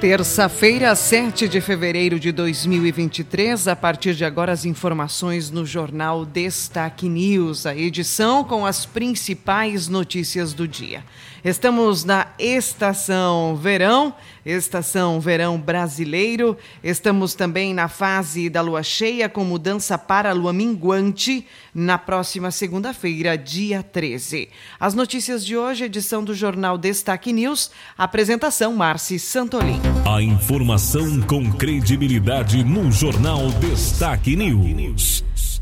[0.00, 7.08] Terça-feira, 7 de fevereiro de 2023, a partir de agora as informações no jornal Destaque
[7.08, 11.02] News, a edição com as principais notícias do dia.
[11.44, 14.12] Estamos na estação verão,
[14.44, 16.56] estação verão brasileiro.
[16.82, 22.50] Estamos também na fase da lua cheia com mudança para a lua minguante na próxima
[22.50, 24.48] segunda-feira, dia 13.
[24.80, 29.80] As notícias de hoje, edição do jornal Destaque News, apresentação Marci Santolin.
[30.12, 35.57] A informação com credibilidade no jornal Destaque News.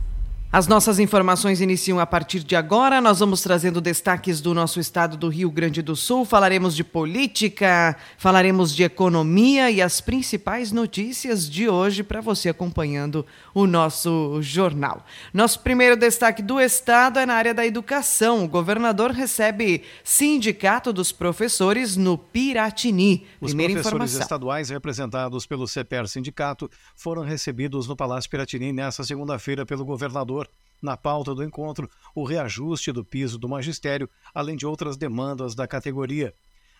[0.52, 3.00] As nossas informações iniciam a partir de agora.
[3.00, 6.24] Nós vamos trazendo destaques do nosso estado do Rio Grande do Sul.
[6.24, 13.26] Falaremos de política, falaremos de economia e as principais notícias de hoje para você acompanhando
[13.52, 15.04] o nosso jornal.
[15.34, 18.44] Nosso primeiro destaque do estado é na área da educação.
[18.44, 23.26] O governador recebe sindicato dos professores no Piratini.
[23.40, 24.20] Os Primeira professores informação.
[24.22, 30.35] estaduais representados pelo CEPER Sindicato foram recebidos no Palácio Piratini nesta segunda-feira pelo governador.
[30.82, 35.66] Na pauta do encontro, o reajuste do piso do magistério, além de outras demandas da
[35.66, 36.34] categoria.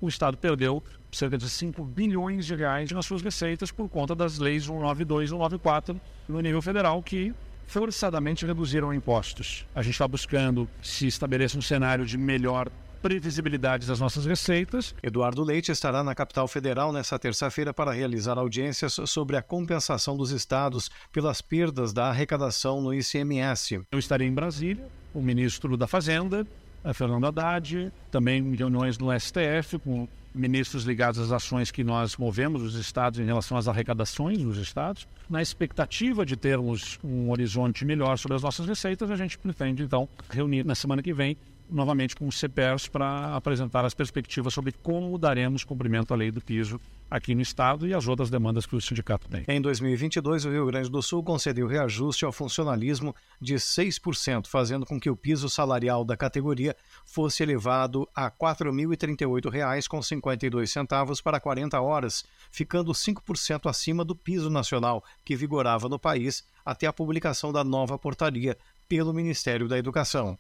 [0.02, 4.38] O Estado perdeu cerca de 5 bilhões de reais nas suas receitas por conta das
[4.38, 7.34] leis 192 e 194 no nível federal que
[7.68, 9.66] forçadamente reduziram impostos.
[9.76, 12.70] A gente está buscando se estabeleça um cenário de melhor
[13.02, 14.94] previsibilidade das nossas receitas.
[15.02, 20.32] Eduardo Leite estará na capital federal nesta terça-feira para realizar audiências sobre a compensação dos
[20.32, 23.82] estados pelas perdas da arrecadação no ICMS.
[23.92, 26.46] Eu estarei em Brasília, o ministro da Fazenda,
[26.84, 32.62] a Fernando Haddad, também reuniões no STF com ministros ligados às ações que nós movemos
[32.62, 35.08] os estados em relação às arrecadações dos estados.
[35.30, 40.08] Na expectativa de termos um horizonte melhor sobre as nossas receitas, a gente pretende então
[40.30, 41.36] reunir na semana que vem
[41.70, 46.42] novamente com os CPERS para apresentar as perspectivas sobre como daremos cumprimento à lei do
[46.42, 49.44] piso aqui no Estado e as outras demandas que o sindicato tem.
[49.48, 55.00] Em 2022, o Rio Grande do Sul concedeu reajuste ao funcionalismo de 6%, fazendo com
[55.00, 56.76] que o piso salarial da categoria
[57.06, 65.36] fosse elevado a R$ 4.038,52 para 40 horas, ficando 5% acima do piso nacional que
[65.36, 68.56] vigorava no país até a publicação da nova portaria
[68.88, 70.38] pelo Ministério da Educação.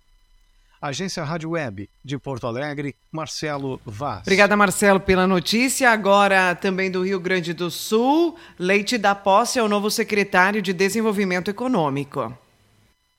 [0.82, 4.22] Agência Rádio Web de Porto Alegre, Marcelo Vaz.
[4.22, 5.92] Obrigada, Marcelo, pela notícia.
[5.92, 10.72] Agora, também do Rio Grande do Sul, Leite da Posse é o novo secretário de
[10.72, 12.34] Desenvolvimento Econômico.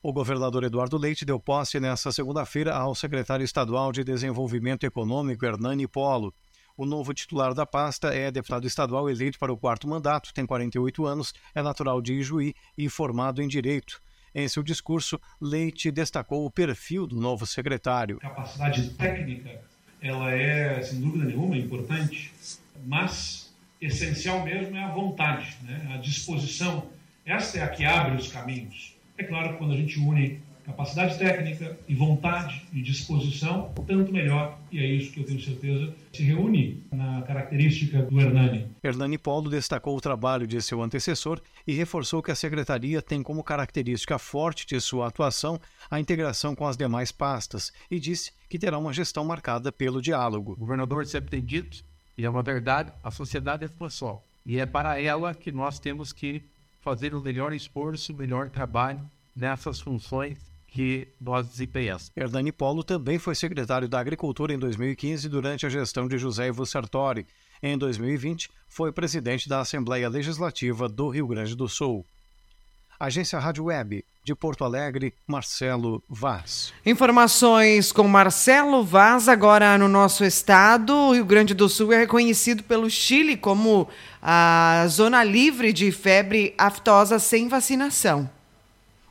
[0.03, 5.87] O governador Eduardo Leite deu posse nesta segunda-feira ao secretário estadual de Desenvolvimento Econômico, Hernani
[5.87, 6.33] Polo.
[6.75, 11.05] O novo titular da pasta é deputado estadual eleito para o quarto mandato, tem 48
[11.05, 14.01] anos, é natural de Ijuí e formado em Direito.
[14.35, 18.19] Em seu discurso, Leite destacou o perfil do novo secretário.
[18.19, 19.61] A capacidade técnica,
[20.01, 22.33] ela é, sem dúvida nenhuma, importante,
[22.87, 25.93] mas essencial mesmo é a vontade, né?
[25.95, 26.87] a disposição.
[27.25, 28.95] Essa é a que abre os caminhos.
[29.17, 30.41] É claro que quando a gente une
[30.71, 34.59] capacidade técnica e vontade e disposição, tanto melhor.
[34.71, 38.67] E é isso que eu tenho certeza se reúne na característica do Hernani.
[38.83, 43.45] Hernani Polo destacou o trabalho de seu antecessor e reforçou que a secretaria tem como
[43.45, 48.79] característica forte de sua atuação a integração com as demais pastas e disse que terá
[48.79, 50.53] uma gestão marcada pelo diálogo.
[50.53, 51.85] O governador sempre tem dito,
[52.17, 54.25] e é uma verdade, a sociedade é pessoal.
[54.45, 56.43] E é para ela que nós temos que
[56.81, 59.01] fazer o melhor esforço, o melhor trabalho
[59.37, 62.11] nessas funções que nós desempenhamos.
[62.17, 66.65] Hernani Polo também foi secretário da Agricultura em 2015 durante a gestão de José Ivo
[66.65, 67.27] Sartori.
[67.63, 72.07] Em 2020, foi presidente da Assembleia Legislativa do Rio Grande do Sul.
[72.99, 76.73] Agência Rádio Web, de De Porto Alegre, Marcelo Vaz.
[76.85, 80.95] Informações com Marcelo Vaz, agora no nosso estado.
[80.95, 83.89] O Rio Grande do Sul é reconhecido pelo Chile como
[84.23, 88.31] a zona livre de febre aftosa sem vacinação.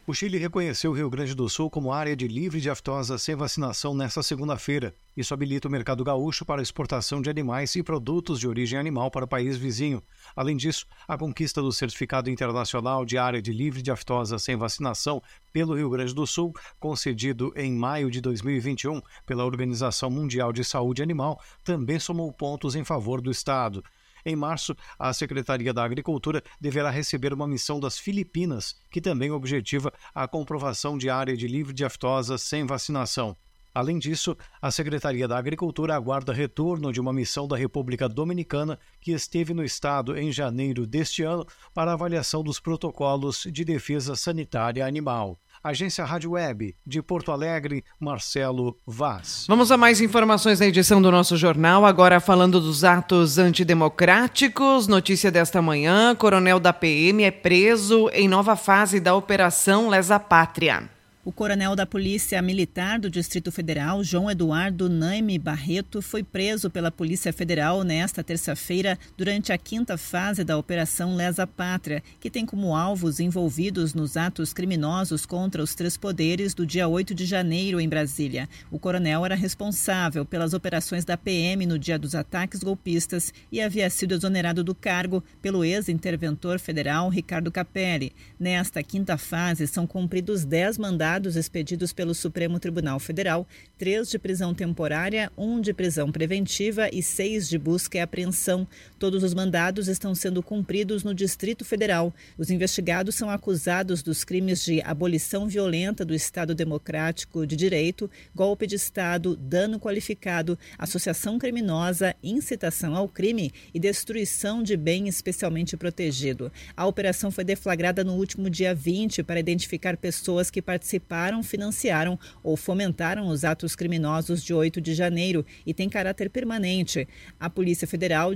[0.09, 3.35] O Chile reconheceu o Rio Grande do Sul como área de livre de aftosa sem
[3.35, 4.95] vacinação nesta segunda-feira.
[5.15, 9.25] Isso habilita o mercado gaúcho para exportação de animais e produtos de origem animal para
[9.25, 10.01] o país vizinho.
[10.35, 15.21] Além disso, a conquista do certificado internacional de área de livre de aftosa sem vacinação
[15.53, 21.03] pelo Rio Grande do Sul, concedido em maio de 2021 pela Organização Mundial de Saúde
[21.03, 23.83] Animal, também somou pontos em favor do Estado.
[24.25, 29.91] Em março, a Secretaria da Agricultura deverá receber uma missão das Filipinas, que também objetiva
[30.13, 33.35] a comprovação de área de livre de aftosa sem vacinação.
[33.73, 39.11] Além disso, a Secretaria da Agricultura aguarda retorno de uma missão da República Dominicana que
[39.11, 45.39] esteve no estado em janeiro deste ano para avaliação dos protocolos de defesa sanitária animal.
[45.63, 49.45] Agência Rádio Web, de Porto Alegre, Marcelo Vaz.
[49.47, 54.87] Vamos a mais informações na edição do nosso jornal, agora falando dos atos antidemocráticos.
[54.87, 60.98] Notícia desta manhã: coronel da PM é preso em nova fase da Operação Lesa Pátria.
[61.25, 66.89] O coronel da Polícia Militar do Distrito Federal, João Eduardo Naime Barreto, foi preso pela
[66.89, 72.73] Polícia Federal nesta terça-feira durante a quinta fase da Operação Lesa Pátria, que tem como
[72.73, 77.89] alvos envolvidos nos atos criminosos contra os três poderes do dia 8 de janeiro em
[77.89, 78.47] Brasília.
[78.71, 83.89] O coronel era responsável pelas operações da PM no dia dos ataques golpistas e havia
[83.89, 88.13] sido exonerado do cargo pelo ex-interventor federal Ricardo Capelli.
[88.39, 93.45] Nesta quinta fase, são cumpridos dez mandados mandados expedidos pelo Supremo Tribunal Federal,
[93.77, 98.65] três de prisão temporária, um de prisão preventiva e seis de busca e apreensão.
[98.99, 102.13] Todos os mandados estão sendo cumpridos no Distrito Federal.
[102.37, 108.67] Os investigados são acusados dos crimes de abolição violenta do Estado Democrático de Direito, golpe
[108.67, 116.51] de Estado, dano qualificado, associação criminosa, incitação ao crime e destruição de bem especialmente protegido.
[116.75, 122.57] A operação foi deflagrada no último dia 20 para identificar pessoas que participaram financiaram ou
[122.57, 127.07] fomentaram os atos criminosos de 8 de janeiro e tem caráter permanente.
[127.39, 128.35] A Polícia Federal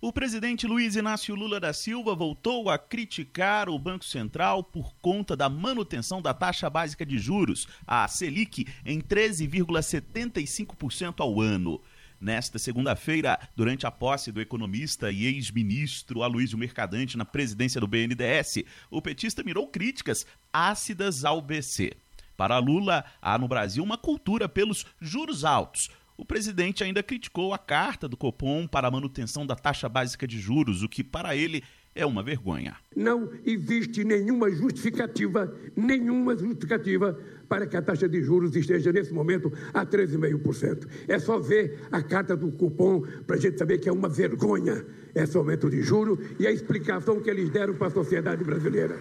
[0.03, 5.37] O presidente Luiz Inácio Lula da Silva voltou a criticar o Banco Central por conta
[5.37, 11.83] da manutenção da taxa básica de juros, a Selic, em 13,75% ao ano.
[12.19, 18.65] Nesta segunda-feira, durante a posse do economista e ex-ministro Aloysio Mercadante na presidência do BNDES,
[18.91, 21.93] o petista mirou críticas ácidas ao BC.
[22.39, 27.59] Para Lula, há no Brasil uma cultura pelos juros altos, o presidente ainda criticou a
[27.59, 31.65] carta do Copom para a manutenção da taxa básica de juros, o que para ele
[31.95, 32.77] é uma vergonha.
[32.95, 37.19] Não existe nenhuma justificativa, nenhuma justificativa
[37.49, 40.87] para que a taxa de juros esteja nesse momento a 13,5%.
[41.09, 44.85] É só ver a carta do cupom para a gente saber que é uma vergonha
[45.15, 48.99] esse aumento de juros e a explicação que eles deram para a sociedade brasileira.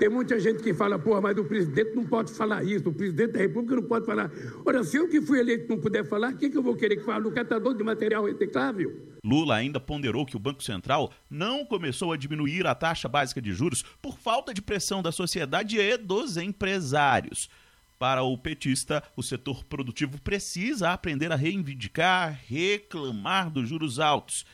[0.00, 3.32] Tem muita gente que fala, porra, mas o presidente não pode falar isso, o presidente
[3.32, 4.32] da República não pode falar.
[4.64, 6.96] Ora, se eu que fui eleito não puder falar, o que, que eu vou querer
[6.96, 8.98] que fale no catador de material reciclável?
[9.22, 13.52] Lula ainda ponderou que o Banco Central não começou a diminuir a taxa básica de
[13.52, 17.50] juros por falta de pressão da sociedade e dos empresários.
[17.98, 24.46] Para o petista, o setor produtivo precisa aprender a reivindicar, reclamar dos juros altos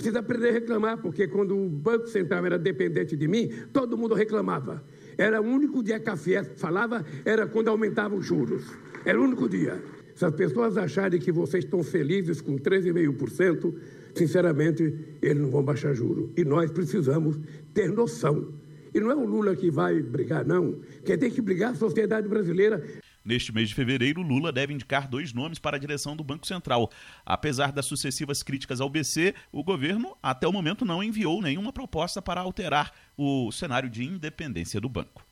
[0.00, 4.14] Precisa aprender a reclamar, porque quando o Banco Central era dependente de mim, todo mundo
[4.14, 4.82] reclamava.
[5.18, 8.64] Era o único dia que a Fiesp falava, era quando aumentava os juros.
[9.04, 9.78] Era o único dia.
[10.14, 13.74] Se as pessoas acharem que vocês estão felizes com 13,5%,
[14.14, 16.30] sinceramente, eles não vão baixar juros.
[16.34, 17.38] E nós precisamos
[17.74, 18.54] ter noção.
[18.94, 20.76] E não é o Lula que vai brigar, não.
[21.04, 22.82] Quem tem que brigar é a sociedade brasileira.
[23.24, 26.90] Neste mês de fevereiro, Lula deve indicar dois nomes para a direção do Banco Central.
[27.24, 32.22] Apesar das sucessivas críticas ao BC, o governo até o momento não enviou nenhuma proposta
[32.22, 35.22] para alterar o cenário de independência do banco.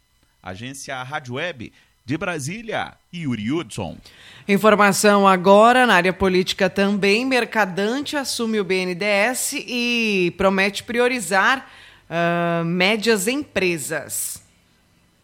[0.43, 1.73] Agência Rádio Web
[2.05, 3.99] de Brasília, Yuri Hudson.
[4.47, 7.27] Informação agora na área política também.
[7.27, 11.71] Mercadante assume o BNDES e promete priorizar
[12.09, 14.48] uh, médias empresas.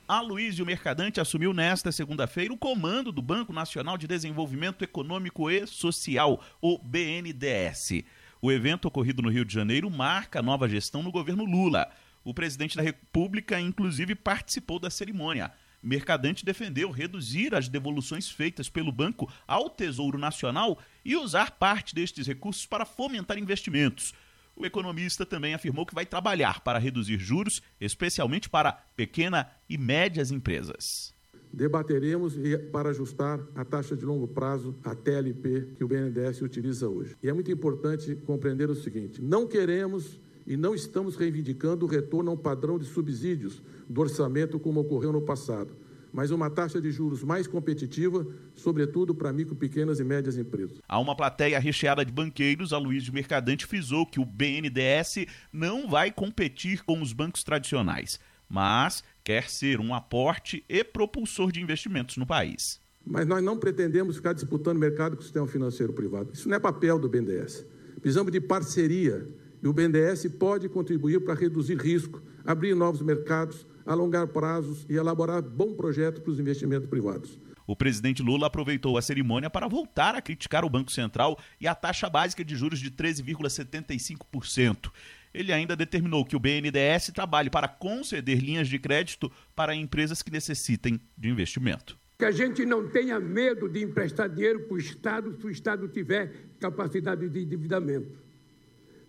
[0.06, 6.44] Aloysio Mercadante assumiu nesta segunda-feira o comando do Banco Nacional de Desenvolvimento Econômico e Social,
[6.61, 8.04] o BNDES.
[8.42, 11.90] O evento ocorrido no Rio de Janeiro marca a nova gestão no governo Lula.
[12.23, 15.50] O presidente da República, inclusive, participou da cerimônia.
[15.82, 22.26] Mercadante defendeu reduzir as devoluções feitas pelo banco ao Tesouro Nacional e usar parte destes
[22.26, 24.12] recursos para fomentar investimentos.
[24.56, 30.30] O economista também afirmou que vai trabalhar para reduzir juros, especialmente para pequena e médias
[30.30, 31.12] empresas.
[31.52, 32.34] Debateremos
[32.73, 37.16] para ajustar a taxa de longo prazo, a TLP, que o BNDES utiliza hoje.
[37.23, 42.30] E é muito importante compreender o seguinte: não queremos e não estamos reivindicando o retorno
[42.30, 45.75] a um padrão de subsídios do orçamento como ocorreu no passado,
[46.14, 50.78] mas uma taxa de juros mais competitiva, sobretudo para micro, pequenas e médias empresas.
[50.88, 55.90] Há uma plateia recheada de banqueiros, a Luiz de Mercadante frisou que o BNDES não
[55.90, 62.16] vai competir com os bancos tradicionais, mas quer ser um aporte e propulsor de investimentos
[62.16, 62.80] no país.
[63.04, 66.30] Mas nós não pretendemos ficar disputando mercado com o sistema financeiro privado.
[66.33, 67.66] Isso não é papel do BNDES.
[68.00, 69.28] Precisamos de parceria
[69.61, 75.42] e o BNDES pode contribuir para reduzir risco, abrir novos mercados, alongar prazos e elaborar
[75.42, 77.38] bom projeto para os investimentos privados.
[77.66, 81.74] O presidente Lula aproveitou a cerimônia para voltar a criticar o Banco Central e a
[81.74, 84.92] taxa básica de juros de 13,75%.
[85.32, 90.30] Ele ainda determinou que o BNDES trabalhe para conceder linhas de crédito para empresas que
[90.30, 91.98] necessitem de investimento.
[92.18, 95.88] Que a gente não tenha medo de emprestar dinheiro para o Estado se o Estado
[95.88, 98.23] tiver capacidade de endividamento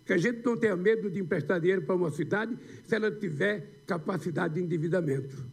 [0.06, 3.82] que a gente não tenha medo de emprestar dinheiro para uma cidade se ela tiver
[3.86, 5.44] capacidade de endividamento.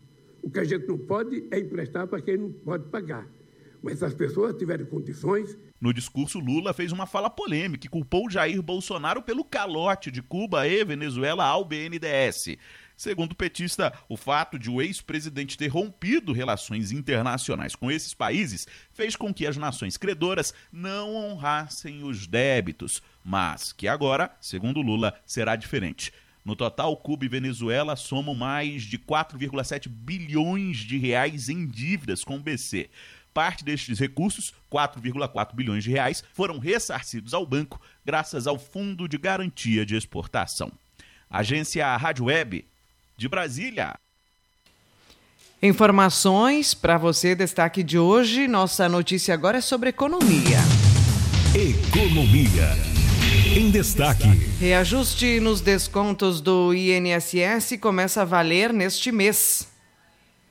[0.43, 3.27] O que a gente não pode é emprestar para quem não pode pagar.
[3.81, 5.57] Mas se as pessoas tiverem condições.
[5.81, 10.67] No discurso, Lula fez uma fala polêmica e culpou Jair Bolsonaro pelo calote de Cuba
[10.67, 12.57] e Venezuela ao BNDES.
[12.95, 18.67] Segundo o petista, o fato de o ex-presidente ter rompido relações internacionais com esses países
[18.91, 25.13] fez com que as nações credoras não honrassem os débitos, mas que agora, segundo Lula,
[25.25, 26.11] será diferente.
[26.43, 32.35] No total, Cuba e Venezuela somam mais de 4,7 bilhões de reais em dívidas com
[32.35, 32.89] o BC.
[33.33, 39.17] Parte destes recursos, 4,4 bilhões de reais, foram ressarcidos ao banco graças ao Fundo de
[39.17, 40.71] Garantia de Exportação.
[41.29, 42.65] Agência Rádio Web
[43.17, 43.95] de Brasília.
[45.61, 48.49] Informações para você, destaque de hoje.
[48.49, 50.59] Nossa notícia agora é sobre economia.
[51.55, 52.92] Economia.
[53.55, 54.27] Em destaque.
[54.59, 59.67] Reajuste nos descontos do INSS começa a valer neste mês.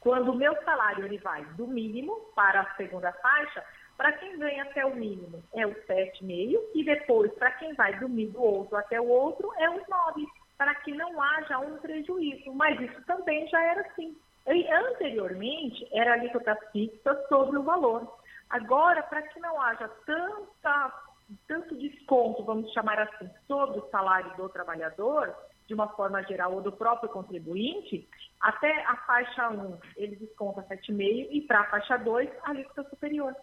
[0.00, 3.62] Quando o meu salário ele vai do mínimo para a segunda faixa,
[3.96, 8.08] para quem ganha até o mínimo é o 7,5 e depois para quem vai do,
[8.08, 12.52] do outro até o outro é o 9 para que não haja um prejuízo.
[12.52, 14.16] Mas isso também já era assim.
[14.46, 18.18] E, anteriormente, era alíquota fixa sobre o valor.
[18.50, 20.92] Agora, para que não haja tanta,
[21.48, 25.34] tanto desconto, vamos chamar assim, sobre o salário do trabalhador,
[25.66, 28.06] de uma forma geral, ou do próprio contribuinte,
[28.40, 33.34] até a faixa 1 ele desconta 7,5% e para a faixa 2 a alíquota superior.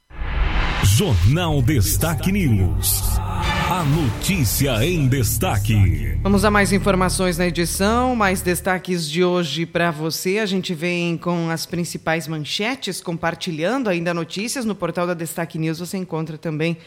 [0.96, 3.18] Jornal Destaque News.
[3.18, 6.16] A notícia em destaque.
[6.22, 10.38] Vamos a mais informações na edição, mais destaques de hoje para você.
[10.38, 15.80] A gente vem com as principais manchetes, compartilhando ainda notícias no portal da Destaque News.
[15.80, 16.78] Você encontra também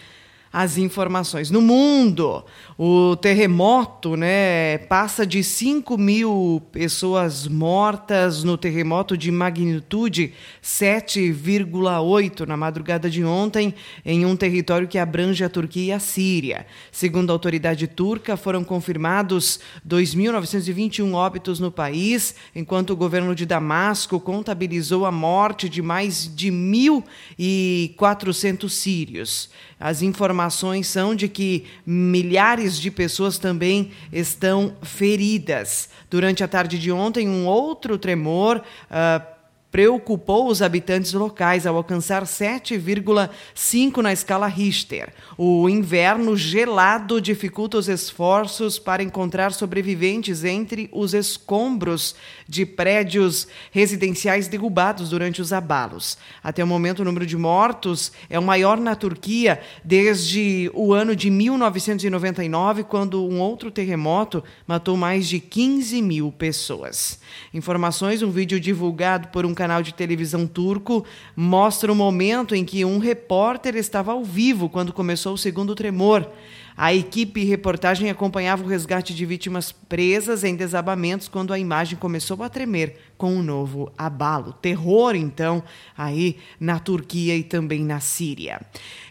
[0.53, 1.51] as informações.
[1.51, 2.45] No mundo,
[2.79, 12.57] o terremoto né, passa de 5 mil pessoas mortas no terremoto de magnitude 7,8 na
[12.57, 13.75] madrugada de ontem,
[14.05, 16.67] em um território que abrange a Turquia e a Síria.
[16.91, 24.19] Segundo a autoridade turca, foram confirmados 2.921 óbitos no país, enquanto o governo de Damasco
[24.19, 29.51] contabilizou a morte de mais de 1.400 sírios.
[29.79, 30.46] As informações
[30.83, 35.89] são de que milhares de pessoas também estão feridas.
[36.11, 38.63] Durante a tarde de ontem, um outro tremor.
[38.91, 39.36] Uh,
[39.77, 45.13] preocupou os habitantes locais ao alcançar 7,5 na escala Richter.
[45.37, 52.17] O inverno gelado dificulta os esforços para encontrar sobreviventes entre os escombros
[52.49, 56.17] de prédios residenciais derrubados durante os abalos.
[56.43, 61.15] Até o momento, o número de mortos é o maior na Turquia desde o ano
[61.15, 67.21] de 1999, quando um outro terremoto matou mais de 15 mil pessoas.
[67.53, 71.05] Informações: um vídeo divulgado por um canal canal de televisão turco
[71.35, 76.31] mostra o momento em que um repórter estava ao vivo quando começou o segundo tremor.
[76.77, 82.45] A equipe reportagem acompanhava o resgate de vítimas presas em desabamentos quando a imagem começou
[82.45, 84.53] a tremer com um novo abalo.
[84.53, 85.63] Terror, então,
[85.97, 88.61] aí na Turquia e também na Síria.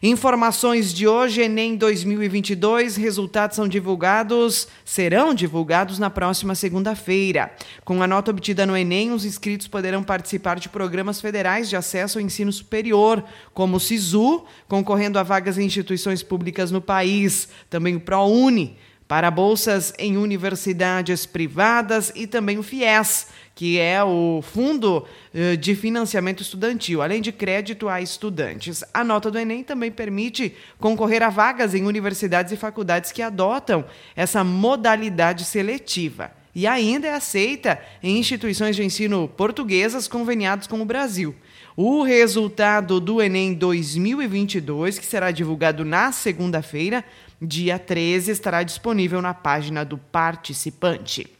[0.02, 7.52] Informações de hoje, Enem 2022, resultados são divulgados, serão divulgados na próxima segunda-feira.
[7.84, 12.20] Com a nota obtida no Enem, os inscritos poderão participar de programas federais de acesso
[12.20, 17.96] ao ensino superior, como o SISU, concorrendo a vagas em instituições públicas no país, também
[17.96, 25.08] o ProUni, para bolsas em universidades privadas e também o FIES, que é o Fundo
[25.34, 28.84] eh, de Financiamento Estudantil, além de crédito a estudantes.
[28.94, 33.86] A nota do Enem também permite concorrer a vagas em universidades e faculdades que adotam
[34.14, 36.32] essa modalidade seletiva.
[36.54, 41.34] E ainda é aceita em instituições de ensino portuguesas conveniadas com o Brasil.
[41.78, 47.04] O resultado do Enem 2022, que será divulgado na segunda-feira,
[47.42, 51.35] dia 13, estará disponível na página do participante.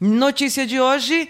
[0.00, 1.28] Notícia de hoje.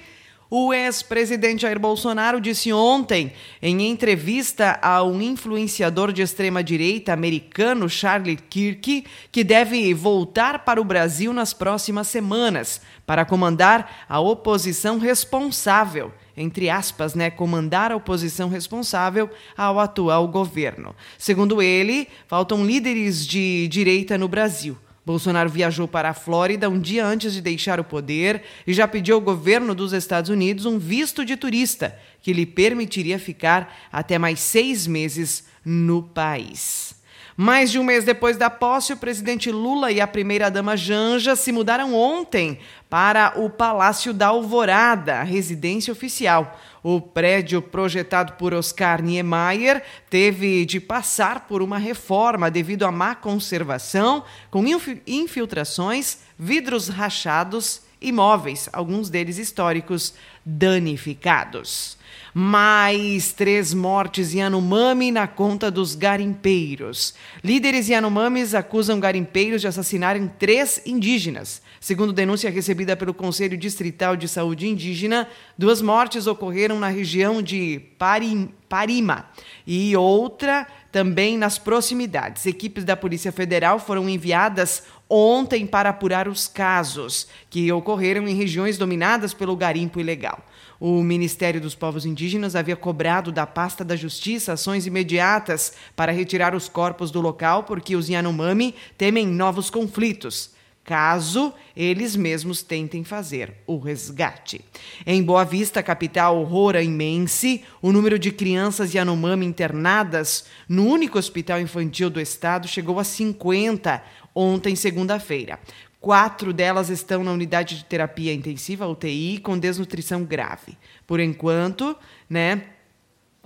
[0.50, 8.36] O ex-presidente Jair Bolsonaro disse ontem, em entrevista a um influenciador de extrema-direita americano, Charlie
[8.36, 16.12] Kirk, que deve voltar para o Brasil nas próximas semanas para comandar a oposição responsável
[16.40, 20.94] entre aspas, né, comandar a oposição responsável ao atual governo.
[21.18, 24.78] Segundo ele, faltam líderes de direita no Brasil.
[25.08, 29.14] Bolsonaro viajou para a Flórida um dia antes de deixar o poder e já pediu
[29.14, 34.38] ao governo dos Estados Unidos um visto de turista que lhe permitiria ficar até mais
[34.38, 36.97] seis meses no país.
[37.40, 41.52] Mais de um mês depois da posse, o presidente Lula e a primeira-dama Janja se
[41.52, 42.58] mudaram ontem
[42.90, 46.58] para o Palácio da Alvorada, residência oficial.
[46.82, 53.14] O prédio projetado por Oscar Niemeyer teve de passar por uma reforma devido à má
[53.14, 54.64] conservação, com
[55.06, 61.98] infiltrações, vidros rachados e móveis, alguns deles históricos, danificados.
[62.32, 67.14] Mais três mortes Yanomami na conta dos garimpeiros.
[67.42, 71.60] Líderes Yanomamis acusam garimpeiros de assassinarem três indígenas.
[71.80, 77.80] Segundo denúncia recebida pelo Conselho Distrital de Saúde Indígena, duas mortes ocorreram na região de
[77.98, 79.30] Parim, Parima
[79.66, 82.46] e outra também nas proximidades.
[82.46, 88.78] Equipes da Polícia Federal foram enviadas ontem para apurar os casos que ocorreram em regiões
[88.78, 90.44] dominadas pelo garimpo ilegal.
[90.80, 96.54] O Ministério dos Povos Indígenas havia cobrado da pasta da Justiça ações imediatas para retirar
[96.54, 100.56] os corpos do local porque os Yanomami temem novos conflitos
[100.88, 104.64] caso eles mesmos tentem fazer o resgate.
[105.06, 112.08] Em Boa Vista, capital roraimense, o número de crianças Yanomami internadas no único hospital infantil
[112.08, 114.02] do estado chegou a 50
[114.34, 115.60] ontem, segunda-feira.
[116.00, 120.78] Quatro delas estão na unidade de terapia intensiva, UTI, com desnutrição grave.
[121.06, 121.94] Por enquanto,
[122.30, 122.62] né,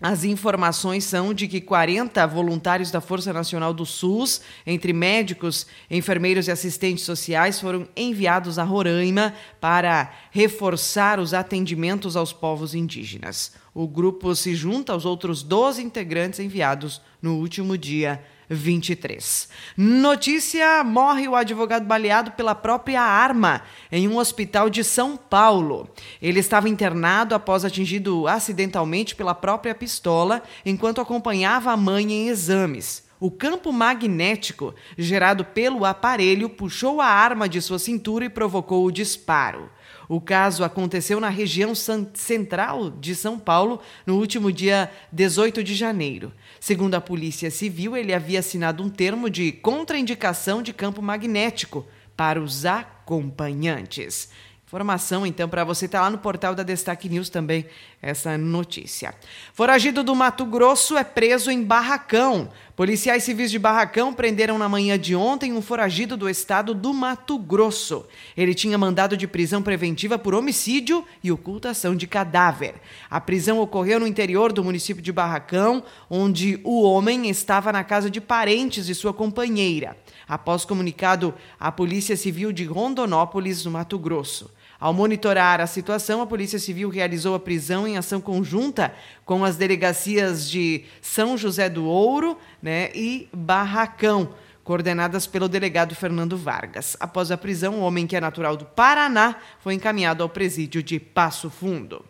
[0.03, 6.49] as informações são de que 40 voluntários da Força Nacional do SUS, entre médicos, enfermeiros
[6.49, 13.53] e assistentes sociais, foram enviados a Roraima para reforçar os atendimentos aos povos indígenas.
[13.73, 19.49] O grupo se junta aos outros 12 integrantes enviados no último dia 23.
[19.77, 25.89] Notícia: morre o advogado baleado pela própria arma em um hospital de São Paulo.
[26.21, 33.05] Ele estava internado após atingido acidentalmente pela própria pistola enquanto acompanhava a mãe em exames.
[33.23, 38.91] O campo magnético gerado pelo aparelho puxou a arma de sua cintura e provocou o
[38.91, 39.71] disparo.
[40.09, 46.33] O caso aconteceu na região central de São Paulo no último dia 18 de janeiro.
[46.63, 51.85] Segundo a Polícia Civil, ele havia assinado um termo de contraindicação de campo magnético
[52.17, 54.29] para os acompanhantes.
[54.65, 57.67] Informação, então, para você estar tá lá no portal da Destaque News também,
[58.01, 59.13] essa notícia.
[59.53, 62.49] Foragido do Mato Grosso é preso em Barracão.
[62.75, 67.39] Policiais civis de Barracão prenderam na manhã de ontem um foragido do estado do Mato
[67.39, 68.07] Grosso.
[68.35, 72.77] Ele tinha mandado de prisão preventiva por homicídio e ocultação de cadáver.
[73.11, 78.09] A prisão ocorreu no interior do município de Barracão, onde o homem estava na casa
[78.09, 79.95] de parentes de sua companheira.
[80.27, 84.51] Após comunicado à Polícia Civil de Rondonópolis, no Mato Grosso.
[84.83, 88.93] Ao monitorar a situação, a Polícia Civil realizou a prisão em ação conjunta
[89.25, 96.37] com as delegacias de São José do Ouro né, e Barracão, coordenadas pelo delegado Fernando
[96.37, 96.97] Vargas.
[96.99, 100.99] Após a prisão, o homem que é natural do Paraná foi encaminhado ao presídio de
[100.99, 102.05] Passo Fundo.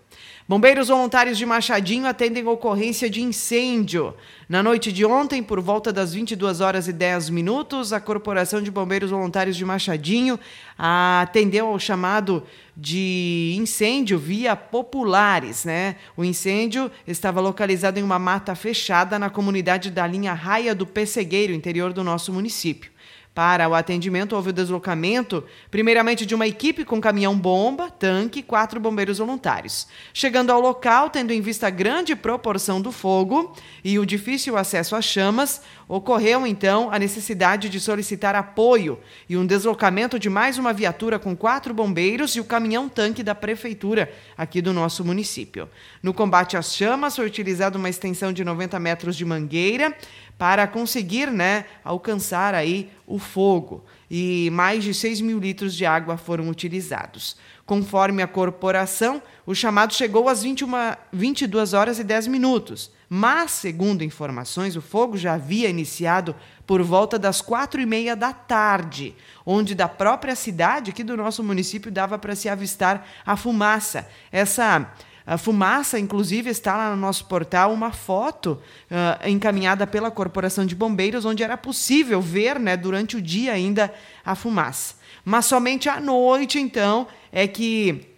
[0.48, 4.14] Bombeiros voluntários de Machadinho atendem ocorrência de incêndio.
[4.48, 8.70] Na noite de ontem, por volta das 22 horas e 10 minutos, a Corporação de
[8.70, 10.38] Bombeiros Voluntários de Machadinho
[10.76, 12.42] atendeu ao chamado
[12.76, 15.96] de incêndio via populares, né?
[16.16, 21.52] O incêndio estava localizado em uma mata fechada na comunidade da linha Raia do Pessegueiro,
[21.52, 22.91] interior do nosso município.
[23.34, 28.78] Para o atendimento, houve o deslocamento, primeiramente de uma equipe com caminhão-bomba, tanque e quatro
[28.78, 29.86] bombeiros voluntários.
[30.12, 34.94] Chegando ao local, tendo em vista a grande proporção do fogo e o difícil acesso
[34.94, 35.62] às chamas,
[35.94, 41.36] ocorreu então a necessidade de solicitar apoio e um deslocamento de mais uma viatura com
[41.36, 45.68] quatro bombeiros e o caminhão-tanque da prefeitura aqui do nosso município.
[46.02, 49.94] No combate às chamas, foi utilizada uma extensão de 90 metros de mangueira
[50.38, 53.84] para conseguir né, alcançar aí o fogo.
[54.10, 57.36] E mais de 6 mil litros de água foram utilizados.
[57.66, 60.70] Conforme a corporação, o chamado chegou às 21,
[61.12, 62.90] 22 horas e 10 minutos.
[63.14, 66.34] Mas, segundo informações, o fogo já havia iniciado
[66.66, 71.44] por volta das quatro e meia da tarde, onde da própria cidade, aqui do nosso
[71.44, 74.08] município, dava para se avistar a fumaça.
[74.32, 74.90] Essa
[75.26, 78.58] a fumaça, inclusive, está lá no nosso portal uma foto
[78.90, 83.92] uh, encaminhada pela Corporação de Bombeiros, onde era possível ver, né, durante o dia ainda,
[84.24, 84.94] a fumaça.
[85.22, 88.11] Mas somente à noite, então, é que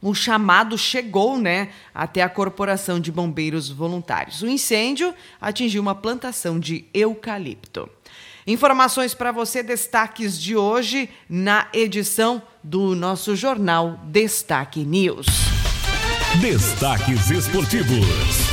[0.00, 4.42] o chamado chegou né, até a Corporação de Bombeiros Voluntários.
[4.42, 7.88] O incêndio atingiu uma plantação de eucalipto.
[8.46, 15.26] Informações para você, destaques de hoje na edição do nosso jornal Destaque News.
[16.40, 18.46] Destaques esportivos.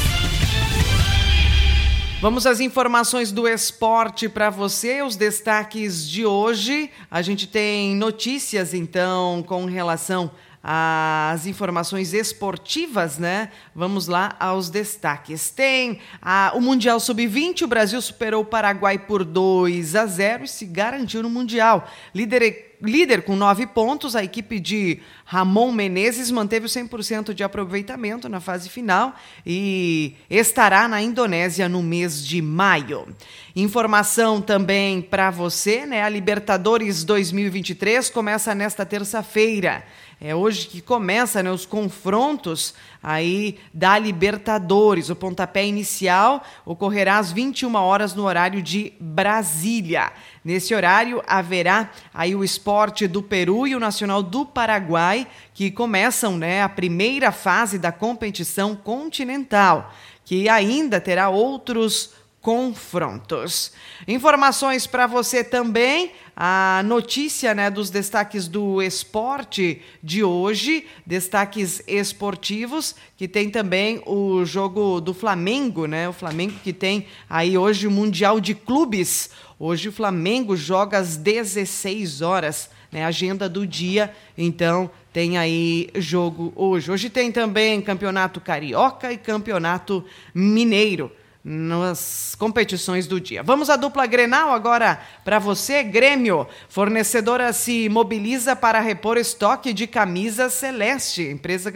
[2.20, 6.90] Vamos às informações do esporte para você, os destaques de hoje.
[7.12, 10.32] A gente tem notícias então com relação
[10.64, 13.50] às informações esportivas, né?
[13.76, 15.50] Vamos lá aos destaques.
[15.50, 20.48] Tem a, o Mundial Sub-20, o Brasil superou o Paraguai por 2 a 0 e
[20.48, 21.90] se garantiu no Mundial.
[22.16, 28.28] Líder líder com nove pontos, a equipe de Ramon Menezes manteve o 100% de aproveitamento
[28.28, 33.08] na fase final e estará na Indonésia no mês de maio.
[33.56, 36.04] Informação também para você, né?
[36.04, 39.86] A Libertadores 2023 começa nesta terça-feira.
[40.26, 45.10] É hoje que começa né, os confrontos aí da Libertadores.
[45.10, 50.14] O pontapé inicial ocorrerá às 21 horas no horário de Brasília.
[50.42, 56.38] Nesse horário haverá aí o esporte do Peru e o Nacional do Paraguai, que começam
[56.38, 62.12] né, a primeira fase da competição continental, que ainda terá outros
[62.44, 63.72] confrontos.
[64.06, 72.96] Informações para você também, a notícia né, dos destaques do esporte de hoje, destaques esportivos,
[73.16, 76.10] que tem também o jogo do Flamengo, né?
[76.10, 79.30] O Flamengo que tem aí hoje o Mundial de Clubes.
[79.58, 83.06] Hoje o Flamengo joga às 16 horas, né?
[83.06, 86.92] Agenda do dia, então tem aí jogo hoje.
[86.92, 90.04] Hoje tem também Campeonato Carioca e Campeonato
[90.36, 91.10] Mineiro.
[91.44, 93.44] Nas competições do dia.
[93.44, 96.48] Vamos à dupla Grenal agora para você, Grêmio.
[96.70, 101.22] Fornecedora se mobiliza para repor estoque de camisa celeste.
[101.24, 101.72] Empresa,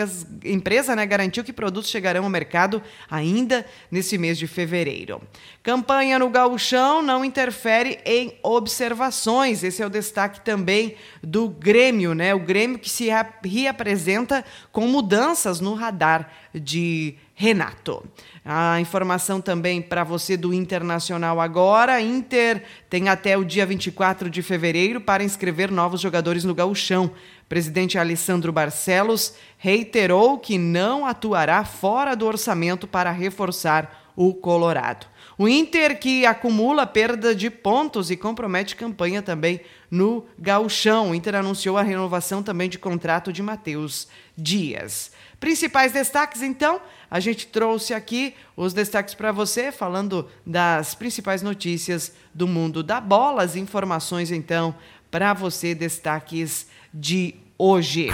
[0.46, 5.22] empresa né, garantiu que produtos chegarão ao mercado ainda nesse mês de fevereiro.
[5.62, 9.66] Campanha no gauchão não interfere em observações.
[9.66, 12.34] Esse é o destaque também do Grêmio, né?
[12.34, 13.10] O Grêmio que se
[13.44, 18.04] reapresenta com mudanças no radar de Renato.
[18.44, 22.02] A informação também para você do Internacional agora.
[22.02, 27.12] Inter tem até o dia 24 de fevereiro para inscrever novos jogadores no gauchão.
[27.48, 35.06] Presidente Alessandro Barcelos reiterou que não atuará fora do orçamento para reforçar o Colorado.
[35.38, 41.12] O Inter que acumula perda de pontos e compromete campanha também no Gauchão.
[41.12, 45.12] O Inter anunciou a renovação também de contrato de Matheus Dias.
[45.40, 52.12] Principais destaques, então, a gente trouxe aqui os destaques para você, falando das principais notícias
[52.34, 54.76] do mundo da bola, as informações, então,
[55.12, 58.10] para você, destaques de hoje.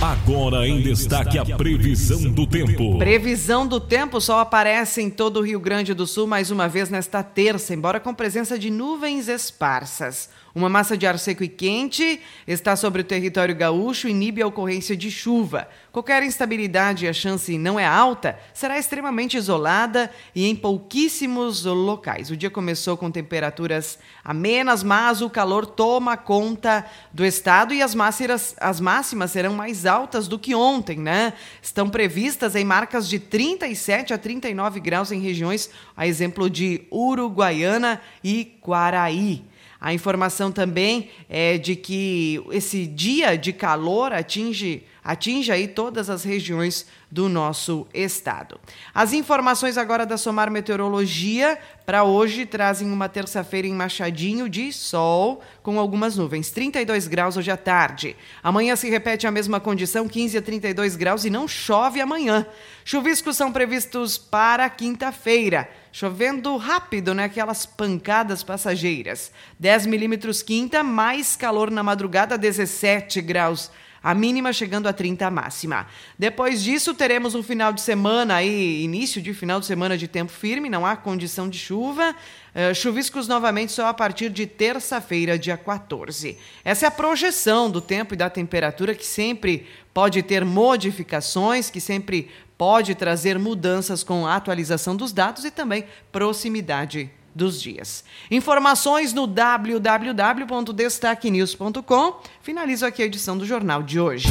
[0.00, 2.98] Agora em destaque a previsão do tempo.
[2.98, 6.88] Previsão do tempo só aparece em todo o Rio Grande do Sul mais uma vez
[6.88, 10.30] nesta terça, embora com presença de nuvens esparsas.
[10.58, 14.46] Uma massa de ar seco e quente está sobre o território gaúcho e inibe a
[14.48, 15.68] ocorrência de chuva.
[15.92, 22.28] Qualquer instabilidade a chance não é alta, será extremamente isolada e em pouquíssimos locais.
[22.32, 27.94] O dia começou com temperaturas amenas, mas o calor toma conta do estado e as
[27.94, 31.34] máximas, as máximas serão mais altas do que ontem, né?
[31.62, 38.00] Estão previstas em marcas de 37 a 39 graus em regiões, a exemplo de Uruguaiana
[38.24, 39.44] e Quaraí.
[39.80, 46.24] A informação também é de que esse dia de calor atinge, atinge aí todas as
[46.24, 48.60] regiões do nosso estado.
[48.92, 55.40] As informações agora da Somar Meteorologia para hoje trazem uma terça-feira em Machadinho de sol
[55.62, 58.16] com algumas nuvens, 32 graus hoje à tarde.
[58.42, 62.44] Amanhã se repete a mesma condição, 15 a 32 graus e não chove amanhã.
[62.84, 65.70] Chuviscos são previstos para quinta-feira.
[65.98, 67.24] Chovendo rápido, né?
[67.24, 69.32] Aquelas pancadas passageiras.
[69.58, 73.68] 10 milímetros quinta, mais calor na madrugada, 17 graus
[74.00, 75.86] a mínima chegando a 30 a máxima.
[76.18, 80.30] Depois disso, teremos um final de semana aí, início de final de semana de tempo
[80.30, 82.14] firme, não há condição de chuva.
[82.54, 86.38] Uh, chuviscos novamente só a partir de terça-feira, dia 14.
[86.64, 91.80] Essa é a projeção do tempo e da temperatura que sempre pode ter modificações, que
[91.80, 98.04] sempre pode trazer mudanças com a atualização dos dados e também proximidade dos dias.
[98.30, 102.20] Informações no www.destaquenews.com.
[102.42, 104.28] Finalizo aqui a edição do jornal de hoje.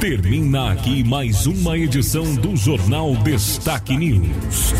[0.00, 4.72] Termina aqui mais uma edição do Jornal Destaque News.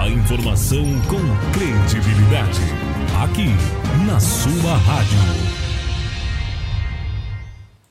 [0.00, 1.20] A informação com
[1.52, 2.58] credibilidade.
[3.22, 3.50] Aqui,
[4.04, 5.55] na sua rádio.